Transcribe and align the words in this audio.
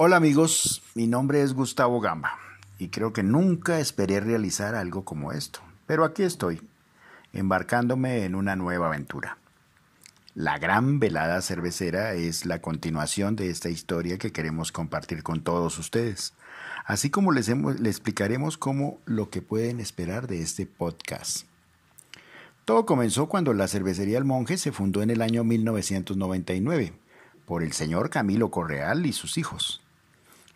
Hola 0.00 0.14
amigos, 0.14 0.80
mi 0.94 1.08
nombre 1.08 1.42
es 1.42 1.54
Gustavo 1.54 2.00
Gamba 2.00 2.38
y 2.78 2.86
creo 2.86 3.12
que 3.12 3.24
nunca 3.24 3.80
esperé 3.80 4.20
realizar 4.20 4.76
algo 4.76 5.04
como 5.04 5.32
esto, 5.32 5.58
pero 5.88 6.04
aquí 6.04 6.22
estoy, 6.22 6.62
embarcándome 7.32 8.24
en 8.24 8.36
una 8.36 8.54
nueva 8.54 8.86
aventura. 8.86 9.38
La 10.36 10.56
gran 10.58 11.00
velada 11.00 11.42
cervecera 11.42 12.12
es 12.14 12.46
la 12.46 12.60
continuación 12.60 13.34
de 13.34 13.50
esta 13.50 13.70
historia 13.70 14.18
que 14.18 14.30
queremos 14.30 14.70
compartir 14.70 15.24
con 15.24 15.42
todos 15.42 15.76
ustedes, 15.80 16.32
así 16.84 17.10
como 17.10 17.32
les, 17.32 17.48
les 17.48 17.96
explicaremos 17.96 18.56
cómo 18.56 19.00
lo 19.04 19.30
que 19.30 19.42
pueden 19.42 19.80
esperar 19.80 20.28
de 20.28 20.42
este 20.42 20.64
podcast. 20.64 21.44
Todo 22.64 22.86
comenzó 22.86 23.26
cuando 23.26 23.52
la 23.52 23.66
cervecería 23.66 24.18
El 24.18 24.24
Monje 24.24 24.58
se 24.58 24.70
fundó 24.70 25.02
en 25.02 25.10
el 25.10 25.22
año 25.22 25.42
1999 25.42 26.92
por 27.46 27.64
el 27.64 27.72
señor 27.72 28.10
Camilo 28.10 28.52
Correal 28.52 29.04
y 29.04 29.12
sus 29.12 29.38
hijos. 29.38 29.82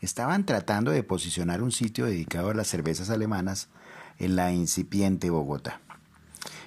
Estaban 0.03 0.45
tratando 0.45 0.91
de 0.91 1.05
posicionar 1.05 1.63
un 1.63 1.71
sitio 1.71 2.07
dedicado 2.07 2.51
a 2.51 2.55
las 2.55 2.67
cervezas 2.67 3.09
alemanas 3.09 3.69
en 4.19 4.35
la 4.35 4.53
incipiente 4.53 5.31
Bogotá. 5.31 5.81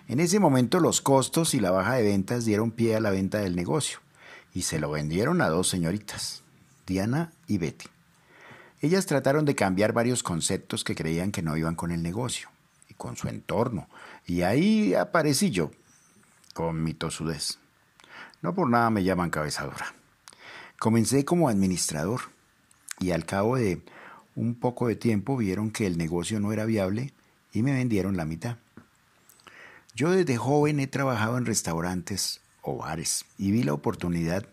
En 0.08 0.22
ese 0.22 0.40
momento 0.40 0.80
los 0.80 1.02
costos 1.02 1.54
y 1.54 1.60
la 1.60 1.70
baja 1.70 1.96
de 1.96 2.04
ventas 2.04 2.46
dieron 2.46 2.72
pie 2.72 2.96
a 2.96 3.02
la 3.02 3.10
venta 3.10 3.40
del 3.40 3.58
negocio 3.58 4.00
y 4.54 4.62
se 4.62 4.80
lo 4.80 4.90
vendieron 4.90 5.42
a 5.42 5.50
dos 5.50 5.68
señoritas, 5.68 6.44
Diana 6.88 7.34
y 7.46 7.58
Betty. 7.58 7.88
Ellas 8.80 9.06
trataron 9.06 9.44
de 9.44 9.54
cambiar 9.56 9.92
varios 9.92 10.24
conceptos 10.24 10.86
que 10.86 10.96
creían 10.96 11.34
que 11.34 11.42
no 11.42 11.58
iban 11.58 11.76
con 11.76 11.92
el 11.92 12.02
negocio 12.02 12.48
y 12.88 12.94
con 12.94 13.18
su 13.18 13.28
entorno, 13.28 13.90
y 14.26 14.44
ahí 14.44 14.94
aparecí 14.94 15.52
yo, 15.52 15.72
con 16.54 16.82
mi 16.82 16.94
tosudez. 16.94 17.60
No 18.42 18.56
por 18.56 18.70
nada 18.70 18.90
me 18.92 19.04
llaman 19.04 19.30
cabezadora. 19.30 19.94
Comencé 20.80 21.26
como 21.26 21.50
administrador 21.50 22.35
y 23.00 23.12
al 23.12 23.26
cabo 23.26 23.58
de 23.58 23.82
un 24.36 24.56
poco 24.56 24.88
de 24.88 24.96
tiempo 24.96 25.38
vieron 25.38 25.72
que 25.72 25.88
el 25.88 25.98
negocio 25.98 26.40
no 26.40 26.52
era 26.52 26.66
viable 26.66 27.14
y 27.54 27.64
me 27.64 27.74
vendieron 27.74 28.18
la 28.18 28.26
mitad. 28.26 28.58
Yo 29.96 30.12
desde 30.12 30.38
joven 30.38 30.80
he 30.80 30.88
trabajado 30.88 31.38
en 31.38 31.46
restaurantes 31.46 32.42
o 32.62 32.78
bares 32.78 33.26
y 33.38 33.52
vi 33.52 33.64
la 33.64 33.74
oportunidad 33.74 34.46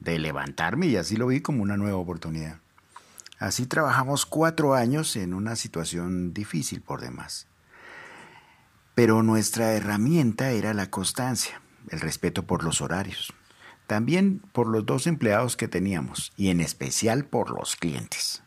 de 0.00 0.18
levantarme 0.18 0.86
y 0.86 0.96
así 0.96 1.16
lo 1.16 1.26
vi 1.26 1.40
como 1.40 1.62
una 1.62 1.76
nueva 1.76 1.98
oportunidad. 1.98 2.58
Así 3.38 3.66
trabajamos 3.66 4.24
cuatro 4.24 4.74
años 4.74 5.14
en 5.16 5.34
una 5.34 5.56
situación 5.56 6.32
difícil 6.32 6.80
por 6.80 7.02
demás. 7.02 7.46
Pero 8.94 9.22
nuestra 9.22 9.74
herramienta 9.74 10.52
era 10.52 10.72
la 10.72 10.90
constancia, 10.90 11.60
el 11.90 12.00
respeto 12.00 12.44
por 12.44 12.64
los 12.64 12.80
horarios, 12.80 13.34
también 13.86 14.40
por 14.52 14.66
los 14.66 14.84
dos 14.84 15.06
empleados 15.06 15.56
que 15.56 15.68
teníamos 15.68 16.32
y 16.36 16.50
en 16.50 16.60
especial 16.60 17.24
por 17.24 17.50
los 17.50 17.76
clientes. 17.76 18.42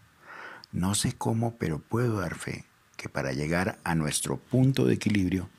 No 0.72 0.96
sé 0.96 1.14
cómo, 1.14 1.58
pero 1.58 1.80
puedo 1.80 2.20
dar 2.20 2.36
fe 2.36 2.66
que 2.98 3.10
para 3.10 3.32
llegar 3.32 3.80
a 3.84 3.96
nuestro 3.96 4.38
punto 4.38 4.86
de 4.86 4.96
equilibrio 4.96 5.50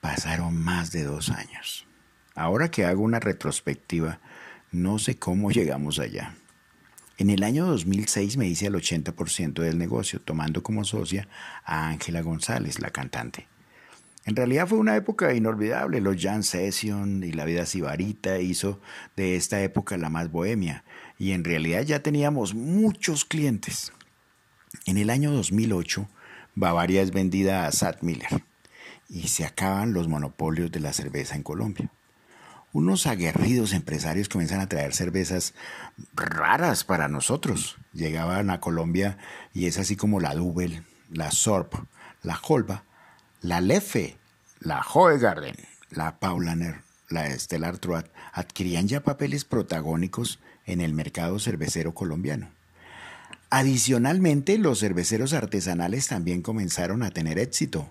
pasaron 0.00 0.56
más 0.56 0.90
de 0.90 1.04
dos 1.04 1.30
años. 1.30 1.86
Ahora 2.34 2.70
que 2.70 2.84
hago 2.84 3.02
una 3.02 3.20
retrospectiva, 3.20 4.20
no 4.70 4.98
sé 4.98 5.18
cómo 5.18 5.50
llegamos 5.50 5.98
allá. 5.98 6.34
En 7.16 7.30
el 7.30 7.42
año 7.42 7.66
2006 7.66 8.36
me 8.36 8.46
hice 8.46 8.66
el 8.66 8.74
80% 8.74 9.62
del 9.62 9.78
negocio, 9.78 10.20
tomando 10.20 10.62
como 10.62 10.84
socia 10.84 11.28
a 11.64 11.88
Ángela 11.88 12.20
González, 12.20 12.80
la 12.80 12.90
cantante. 12.90 13.48
En 14.24 14.36
realidad 14.36 14.66
fue 14.66 14.78
una 14.78 14.96
época 14.96 15.32
inolvidable. 15.34 16.00
Los 16.00 16.20
Jam 16.20 16.42
Session 16.42 17.24
y 17.24 17.32
la 17.32 17.44
vida 17.44 17.64
sibarita 17.66 18.38
hizo 18.38 18.80
de 19.16 19.36
esta 19.36 19.62
época 19.62 19.96
la 19.96 20.10
más 20.10 20.30
bohemia. 20.30 20.84
Y 21.18 21.32
en 21.32 21.44
realidad 21.44 21.82
ya 21.82 22.02
teníamos 22.02 22.54
muchos 22.54 23.24
clientes. 23.24 23.92
En 24.86 24.98
el 24.98 25.10
año 25.10 25.30
2008, 25.32 26.08
Bavaria 26.54 27.02
es 27.02 27.10
vendida 27.10 27.66
a 27.66 27.72
Sat 27.72 28.02
Miller 28.02 28.44
y 29.08 29.28
se 29.28 29.44
acaban 29.44 29.92
los 29.92 30.08
monopolios 30.08 30.70
de 30.70 30.80
la 30.80 30.92
cerveza 30.92 31.34
en 31.34 31.42
Colombia. 31.42 31.90
Unos 32.72 33.06
aguerridos 33.06 33.72
empresarios 33.72 34.28
comienzan 34.28 34.60
a 34.60 34.68
traer 34.68 34.94
cervezas 34.94 35.54
raras 36.14 36.84
para 36.84 37.08
nosotros. 37.08 37.78
Llegaban 37.94 38.50
a 38.50 38.60
Colombia 38.60 39.16
y 39.54 39.66
es 39.66 39.78
así 39.78 39.96
como 39.96 40.20
la 40.20 40.34
Dubel, 40.34 40.84
la 41.10 41.30
Sorp, 41.30 41.74
la 42.22 42.38
Holba, 42.46 42.84
la 43.40 43.60
Lefe, 43.60 44.16
la 44.60 44.84
Garden, 45.20 45.54
la 45.90 46.18
Paulaner, 46.18 46.82
la 47.08 47.30
Stellar 47.38 47.78
Troat 47.78 48.06
adquirían 48.32 48.88
ya 48.88 49.00
papeles 49.00 49.44
protagónicos 49.44 50.40
en 50.66 50.80
el 50.80 50.92
mercado 50.92 51.38
cervecero 51.38 51.94
colombiano. 51.94 52.50
Adicionalmente, 53.50 54.58
los 54.58 54.80
cerveceros 54.80 55.32
artesanales 55.32 56.08
también 56.08 56.42
comenzaron 56.42 57.02
a 57.02 57.10
tener 57.10 57.38
éxito. 57.38 57.88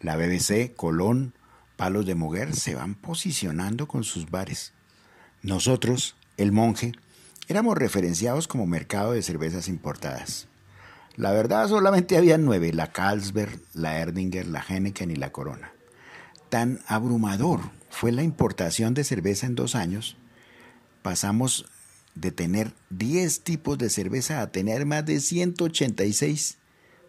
La 0.00 0.16
BBC, 0.16 0.74
Colón, 0.74 1.34
Palos 1.76 2.06
de 2.06 2.14
Moguer 2.14 2.56
se 2.56 2.74
van 2.74 2.94
posicionando 2.94 3.86
con 3.86 4.02
sus 4.02 4.30
bares. 4.30 4.72
Nosotros, 5.42 6.16
el 6.36 6.50
monje, 6.50 6.92
éramos 7.46 7.76
referenciados 7.78 8.48
como 8.48 8.66
mercado 8.66 9.12
de 9.12 9.22
cervezas 9.22 9.68
importadas. 9.68 10.48
La 11.18 11.32
verdad 11.32 11.66
solamente 11.66 12.16
había 12.16 12.38
nueve, 12.38 12.72
la 12.72 12.92
Carlsberg, 12.92 13.60
la 13.74 13.98
Erdinger, 13.98 14.46
la 14.46 14.64
Henneken 14.66 15.10
y 15.10 15.16
la 15.16 15.32
Corona. 15.32 15.72
Tan 16.48 16.78
abrumador 16.86 17.60
fue 17.90 18.12
la 18.12 18.22
importación 18.22 18.94
de 18.94 19.02
cerveza 19.02 19.46
en 19.46 19.56
dos 19.56 19.74
años, 19.74 20.16
pasamos 21.02 21.66
de 22.14 22.30
tener 22.30 22.72
10 22.90 23.40
tipos 23.40 23.78
de 23.78 23.90
cerveza 23.90 24.40
a 24.40 24.52
tener 24.52 24.86
más 24.86 25.04
de 25.06 25.18
186 25.18 26.58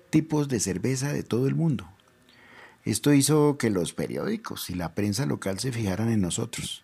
tipos 0.09 0.47
de 0.47 0.59
cerveza 0.59 1.13
de 1.13 1.21
todo 1.21 1.47
el 1.47 1.53
mundo. 1.53 1.87
Esto 2.85 3.13
hizo 3.13 3.59
que 3.59 3.69
los 3.69 3.93
periódicos 3.93 4.71
y 4.71 4.73
la 4.73 4.95
prensa 4.95 5.27
local 5.27 5.59
se 5.59 5.71
fijaran 5.71 6.09
en 6.09 6.21
nosotros. 6.21 6.83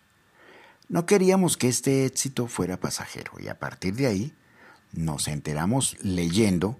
No 0.88 1.06
queríamos 1.06 1.56
que 1.56 1.66
este 1.66 2.06
éxito 2.06 2.46
fuera 2.46 2.78
pasajero 2.78 3.32
y 3.40 3.48
a 3.48 3.58
partir 3.58 3.96
de 3.96 4.06
ahí 4.06 4.32
nos 4.92 5.26
enteramos 5.26 5.96
leyendo 6.02 6.78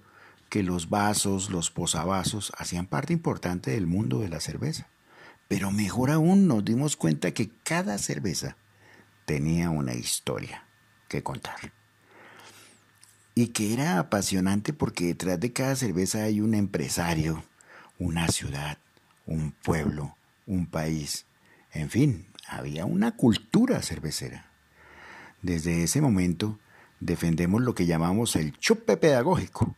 que 0.57 0.63
los 0.63 0.89
vasos, 0.89 1.51
los 1.51 1.71
posavasos, 1.71 2.51
hacían 2.57 2.87
parte 2.87 3.13
importante 3.13 3.73
del 3.73 3.87
mundo 3.87 4.21
de 4.21 4.31
la 4.31 4.41
cerveza. 4.41 4.89
Pero 5.49 5.71
mejor 5.71 6.11
aún 6.11 6.49
nos 6.49 6.65
dimos 6.65 6.97
cuenta 6.97 7.33
que 7.33 7.51
cada 7.63 7.99
cerveza 7.99 8.57
tenía 9.27 9.69
una 9.69 9.93
historia 9.93 10.67
que 11.11 11.23
contar. 11.23 11.75
Y 13.35 13.49
que 13.49 13.75
era 13.75 13.99
apasionante 13.99 14.73
porque 14.73 15.09
detrás 15.09 15.39
de 15.41 15.53
cada 15.53 15.77
cerveza 15.77 16.23
hay 16.23 16.41
un 16.41 16.55
empresario, 16.55 17.45
una 17.99 18.29
ciudad, 18.29 18.79
un 19.27 19.53
pueblo, 19.53 20.17
un 20.47 20.65
país. 20.65 21.27
En 21.71 21.91
fin, 21.91 22.29
había 22.49 22.87
una 22.87 23.15
cultura 23.15 23.83
cervecera. 23.83 24.51
Desde 25.43 25.83
ese 25.83 26.01
momento 26.01 26.59
defendemos 26.99 27.61
lo 27.61 27.75
que 27.75 27.85
llamamos 27.85 28.37
el 28.37 28.57
chupe 28.57 28.97
pedagógico 28.97 29.77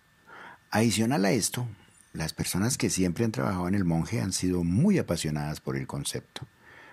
Adicional 0.70 1.24
a 1.24 1.30
esto, 1.32 1.66
las 2.12 2.34
personas 2.34 2.76
que 2.76 2.90
siempre 2.90 3.24
han 3.24 3.32
trabajado 3.32 3.68
en 3.68 3.74
el 3.74 3.86
monje 3.86 4.20
han 4.20 4.34
sido 4.34 4.64
muy 4.64 4.98
apasionadas 4.98 5.60
por 5.62 5.78
el 5.78 5.86
concepto, 5.86 6.46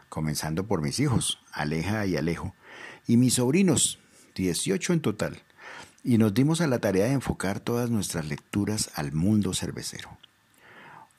comenzando 0.08 0.66
por 0.66 0.82
mis 0.82 1.02
hijos, 1.02 1.40
Aleja 1.52 2.06
y 2.06 2.16
Alejo, 2.16 2.56
y 3.06 3.18
mis 3.18 3.34
sobrinos, 3.34 4.00
18 4.36 4.94
en 4.94 5.02
total, 5.02 5.44
y 6.06 6.18
nos 6.18 6.34
dimos 6.34 6.62
a 6.62 6.68
la 6.68 6.80
tarea 6.80 7.08
de 7.08 7.12
enfocar 7.12 7.60
todas 7.60 7.90
nuestras 7.90 8.26
lecturas 8.30 8.92
al 8.96 9.12
mundo 9.12 9.54
cervecero. 9.54 10.18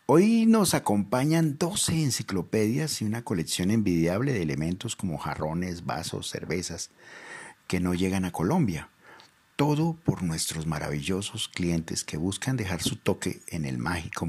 Hoy 0.07 0.47
nos 0.47 0.73
acompañan 0.73 1.59
12 1.59 2.05
enciclopedias 2.05 3.03
y 3.03 3.05
una 3.05 3.23
colección 3.23 3.71
envidiable 3.71 4.33
de 4.33 4.41
elementos 4.41 4.97
como 4.97 5.19
jarrones, 5.19 5.85
vasos, 5.85 6.31
cervezas, 6.31 6.89
que 7.67 7.81
no 7.81 7.93
llegan 7.93 8.25
a 8.25 8.33
Colombia 8.33 8.89
todo 9.57 9.95
por 10.05 10.23
nuestros 10.23 10.67
maravillosos 10.67 11.49
clientes 11.49 12.05
que 12.05 12.19
buscan 12.19 12.57
dejar 12.57 12.83
su 12.83 12.97
toque 12.97 13.41
en 13.49 13.65
el 13.65 13.79
mágico 13.79 14.27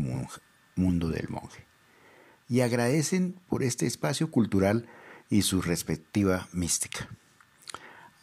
mundo 0.76 1.10
del 1.10 1.30
monje. 1.30 1.66
Y 2.50 2.62
agradecen 2.62 3.40
por 3.50 3.62
este 3.62 3.86
espacio 3.86 4.32
cultural 4.32 4.88
y 5.30 5.42
su 5.42 5.62
respectiva 5.62 6.48
mística. 6.54 7.10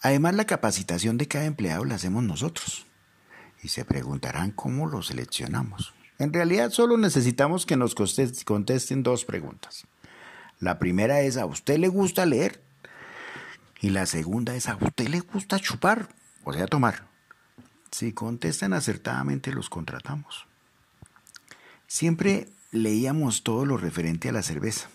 Además, 0.01 0.35
la 0.35 0.47
capacitación 0.47 1.19
de 1.19 1.29
cada 1.29 1.45
empleado 1.45 1.85
la 1.85 1.97
hacemos 1.97 2.25
nosotros. 2.25 2.87
Y 3.62 3.69
se 3.69 3.85
preguntarán 3.85 4.51
cómo 4.51 4.87
lo 4.87 5.03
seleccionamos. 5.03 5.95
En 6.19 6.33
realidad 6.33 6.71
solo 6.71 6.97
necesitamos 6.97 7.67
que 7.67 7.77
nos 7.77 7.95
contesten 7.95 9.03
dos 9.03 9.25
preguntas. 9.25 9.87
La 10.59 10.79
primera 10.79 11.21
es, 11.21 11.37
¿a 11.37 11.45
usted 11.45 11.79
le 11.79 11.89
gusta 11.89 12.25
leer? 12.25 12.62
Y 13.81 13.91
la 13.91 14.06
segunda 14.06 14.55
es, 14.55 14.69
¿a 14.69 14.77
usted 14.77 15.09
le 15.09 15.21
gusta 15.21 15.59
chupar? 15.59 16.09
O 16.44 16.52
sea, 16.52 16.67
tomar. 16.67 17.06
Si 17.91 18.12
contestan 18.12 18.73
acertadamente, 18.73 19.52
los 19.52 19.70
contratamos. 19.70 20.46
Siempre 21.87 22.49
leíamos 22.70 23.43
todo 23.43 23.64
lo 23.67 23.76
referente 23.76 24.29
a 24.29 24.32
la 24.32 24.43
cerveza, 24.43 24.88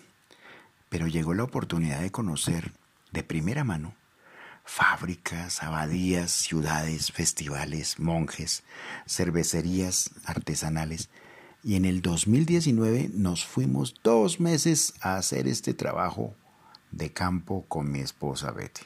pero 0.90 1.08
llegó 1.08 1.34
la 1.34 1.44
oportunidad 1.44 2.02
de 2.02 2.12
conocer 2.12 2.74
de 3.12 3.24
primera 3.24 3.64
mano 3.64 3.94
fábricas, 4.70 5.64
abadías, 5.64 6.32
ciudades, 6.32 7.12
festivales, 7.12 8.00
monjes, 8.00 8.64
cervecerías 9.08 10.12
artesanales. 10.26 11.10
Y 11.64 11.76
en 11.76 11.86
el 11.86 12.04
2019 12.04 13.10
nos 13.14 13.46
fuimos 13.46 13.96
dos 14.04 14.40
meses 14.40 14.94
a 15.02 15.16
hacer 15.16 15.48
este 15.48 15.74
trabajo 15.74 16.36
de 16.92 17.12
campo 17.12 17.66
con 17.68 17.92
mi 17.92 18.00
esposa 18.00 18.52
Betty. 18.52 18.84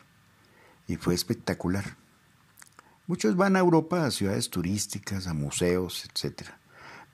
Y 0.88 0.96
fue 0.96 1.16
espectacular. 1.16 1.98
Muchos 3.14 3.36
van 3.36 3.56
a 3.56 3.60
Europa 3.60 4.08
a 4.08 4.10
ciudades 4.10 4.50
turísticas, 4.50 5.28
a 5.28 5.36
museos, 5.36 6.04
etc. 6.06 6.48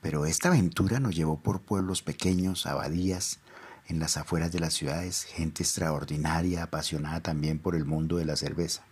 Pero 0.02 0.26
esta 0.26 0.48
aventura 0.48 1.02
nos 1.02 1.14
llevó 1.14 1.42
por 1.42 1.62
pueblos 1.62 2.02
pequeños, 2.02 2.66
abadías, 2.68 3.40
en 3.86 4.00
las 4.00 4.16
afueras 4.16 4.54
de 4.54 4.62
las 4.62 4.74
ciudades, 4.74 5.26
gente 5.26 5.62
extraordinaria, 5.62 6.64
apasionada 6.64 7.20
también 7.20 7.60
por 7.60 7.76
el 7.76 7.84
mundo 7.84 8.16
de 8.16 8.24
la 8.24 8.38
cerveza. 8.38 8.86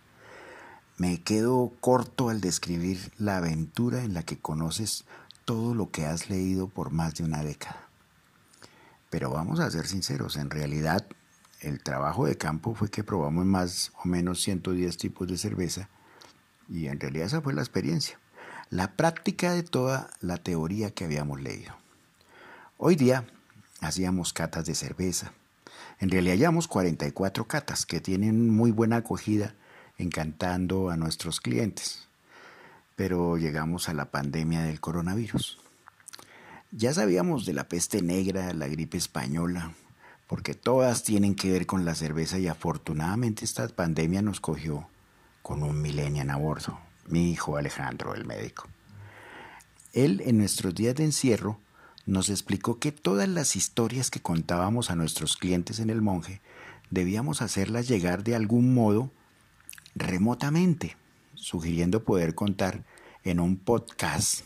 Me 0.98 1.22
quedo 1.22 1.72
corto 1.80 2.28
al 2.28 2.42
describir 2.42 3.10
la 3.16 3.38
aventura 3.38 4.04
en 4.04 4.12
la 4.12 4.22
que 4.22 4.38
conoces 4.38 5.06
todo 5.46 5.74
lo 5.74 5.90
que 5.90 6.04
has 6.04 6.28
leído 6.28 6.68
por 6.68 6.90
más 6.90 7.14
de 7.14 7.24
una 7.24 7.42
década. 7.42 7.88
Pero 9.08 9.30
vamos 9.30 9.60
a 9.60 9.70
ser 9.70 9.86
sinceros, 9.86 10.36
en 10.36 10.50
realidad 10.50 11.06
el 11.60 11.82
trabajo 11.82 12.26
de 12.26 12.36
campo 12.36 12.74
fue 12.74 12.90
que 12.90 13.02
probamos 13.02 13.46
más 13.46 13.92
o 14.04 14.08
menos 14.08 14.42
110 14.42 14.98
tipos 14.98 15.26
de 15.26 15.38
cerveza 15.38 15.88
y 16.68 16.86
en 16.88 17.00
realidad 17.00 17.26
esa 17.26 17.40
fue 17.40 17.54
la 17.54 17.62
experiencia, 17.62 18.18
la 18.70 18.92
práctica 18.92 19.52
de 19.52 19.62
toda 19.62 20.10
la 20.20 20.36
teoría 20.36 20.90
que 20.90 21.04
habíamos 21.04 21.40
leído. 21.40 21.74
Hoy 22.76 22.94
día 22.94 23.26
hacíamos 23.80 24.32
catas 24.32 24.66
de 24.66 24.74
cerveza. 24.74 25.32
En 26.00 26.10
realidad 26.10 26.36
llevamos 26.36 26.68
44 26.68 27.46
catas 27.46 27.86
que 27.86 28.00
tienen 28.00 28.50
muy 28.50 28.70
buena 28.70 28.96
acogida, 28.96 29.54
encantando 29.96 30.90
a 30.90 30.96
nuestros 30.96 31.40
clientes. 31.40 32.06
Pero 32.94 33.36
llegamos 33.36 33.88
a 33.88 33.94
la 33.94 34.10
pandemia 34.10 34.62
del 34.62 34.80
coronavirus. 34.80 35.58
Ya 36.70 36.92
sabíamos 36.92 37.46
de 37.46 37.54
la 37.54 37.68
peste 37.68 38.02
negra, 38.02 38.52
la 38.52 38.68
gripe 38.68 38.98
española, 38.98 39.72
porque 40.26 40.54
todas 40.54 41.02
tienen 41.02 41.34
que 41.34 41.50
ver 41.50 41.66
con 41.66 41.84
la 41.84 41.94
cerveza 41.94 42.38
y 42.38 42.46
afortunadamente 42.46 43.44
esta 43.44 43.66
pandemia 43.68 44.20
nos 44.20 44.40
cogió 44.40 44.86
con 45.42 45.62
un 45.62 45.80
millennial 45.80 46.30
a 46.30 46.36
bordo, 46.36 46.78
mi 47.06 47.30
hijo 47.30 47.56
Alejandro, 47.56 48.14
el 48.14 48.24
médico. 48.24 48.68
Él 49.92 50.22
en 50.24 50.38
nuestros 50.38 50.74
días 50.74 50.94
de 50.94 51.04
encierro 51.04 51.58
nos 52.06 52.30
explicó 52.30 52.78
que 52.78 52.92
todas 52.92 53.28
las 53.28 53.56
historias 53.56 54.10
que 54.10 54.20
contábamos 54.20 54.90
a 54.90 54.96
nuestros 54.96 55.36
clientes 55.36 55.78
en 55.78 55.90
el 55.90 56.02
monje 56.02 56.40
debíamos 56.90 57.42
hacerlas 57.42 57.88
llegar 57.88 58.24
de 58.24 58.34
algún 58.34 58.74
modo 58.74 59.10
remotamente, 59.94 60.96
sugiriendo 61.34 62.04
poder 62.04 62.34
contar 62.34 62.84
en 63.24 63.40
un 63.40 63.56
podcast. 63.56 64.42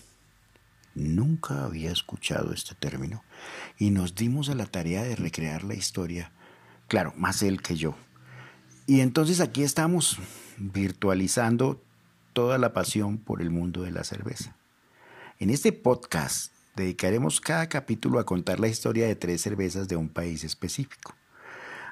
Nunca 0.94 1.64
había 1.64 1.90
escuchado 1.90 2.52
este 2.52 2.74
término 2.74 3.22
y 3.78 3.90
nos 3.90 4.14
dimos 4.14 4.48
a 4.48 4.54
la 4.54 4.66
tarea 4.66 5.02
de 5.02 5.16
recrear 5.16 5.64
la 5.64 5.74
historia, 5.74 6.32
claro, 6.88 7.14
más 7.16 7.42
él 7.42 7.62
que 7.62 7.76
yo. 7.76 7.94
Y 8.86 9.00
entonces 9.00 9.40
aquí 9.40 9.62
estamos 9.62 10.18
virtualizando 10.62 11.82
toda 12.32 12.56
la 12.56 12.72
pasión 12.72 13.18
por 13.18 13.42
el 13.42 13.50
mundo 13.50 13.82
de 13.82 13.90
la 13.90 14.04
cerveza. 14.04 14.56
En 15.38 15.50
este 15.50 15.72
podcast 15.72 16.52
dedicaremos 16.76 17.40
cada 17.40 17.68
capítulo 17.68 18.20
a 18.20 18.26
contar 18.26 18.60
la 18.60 18.68
historia 18.68 19.06
de 19.06 19.16
tres 19.16 19.42
cervezas 19.42 19.88
de 19.88 19.96
un 19.96 20.08
país 20.08 20.44
específico, 20.44 21.14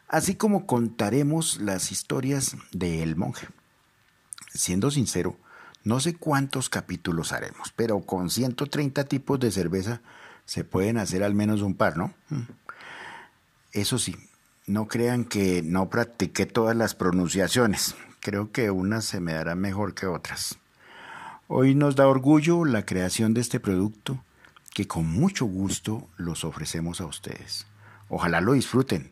así 0.08 0.36
como 0.36 0.66
contaremos 0.66 1.60
las 1.60 1.90
historias 1.90 2.56
de 2.72 3.02
El 3.02 3.16
Monje. 3.16 3.48
Siendo 4.54 4.90
sincero, 4.90 5.36
no 5.82 5.98
sé 5.98 6.14
cuántos 6.14 6.68
capítulos 6.68 7.32
haremos, 7.32 7.72
pero 7.74 8.00
con 8.00 8.30
130 8.30 9.04
tipos 9.04 9.40
de 9.40 9.50
cerveza 9.50 10.00
se 10.44 10.64
pueden 10.64 10.96
hacer 10.98 11.22
al 11.22 11.34
menos 11.34 11.62
un 11.62 11.74
par, 11.74 11.96
¿no? 11.96 12.14
Mm. 12.28 12.42
Eso 13.72 13.98
sí, 13.98 14.16
no 14.66 14.88
crean 14.88 15.24
que 15.24 15.62
no 15.62 15.90
practiqué 15.90 16.46
todas 16.46 16.76
las 16.76 16.94
pronunciaciones. 16.94 17.94
Creo 18.20 18.52
que 18.52 18.70
unas 18.70 19.06
se 19.06 19.18
me 19.20 19.32
darán 19.32 19.60
mejor 19.60 19.94
que 19.94 20.06
otras. 20.06 20.58
Hoy 21.48 21.74
nos 21.74 21.96
da 21.96 22.06
orgullo 22.06 22.66
la 22.66 22.84
creación 22.84 23.32
de 23.32 23.40
este 23.40 23.60
producto 23.60 24.22
que 24.74 24.86
con 24.86 25.06
mucho 25.06 25.46
gusto 25.46 26.06
los 26.18 26.44
ofrecemos 26.44 27.00
a 27.00 27.06
ustedes. 27.06 27.66
Ojalá 28.10 28.42
lo 28.42 28.52
disfruten. 28.52 29.10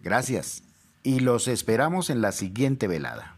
Gracias 0.00 0.62
y 1.02 1.20
los 1.20 1.48
esperamos 1.48 2.10
en 2.10 2.20
la 2.20 2.30
siguiente 2.30 2.88
velada. 2.88 3.36